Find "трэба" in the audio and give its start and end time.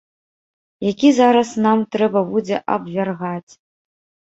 1.97-2.25